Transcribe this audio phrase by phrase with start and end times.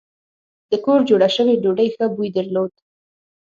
[0.69, 2.71] د کور جوړه شوې ډوډۍ ښه بوی درلود.